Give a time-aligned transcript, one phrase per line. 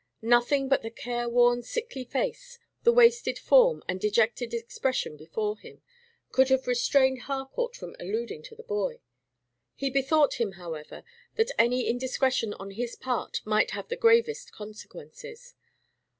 [0.23, 5.83] Nothing but the careworn, sickly face, the wasted form and dejected expression before him,
[6.31, 8.99] could have restrained Harcourt from alluding to the boy.
[9.75, 11.03] He bethought him, however,
[11.35, 15.53] that any indiscretion on his part might have the gravest consequences.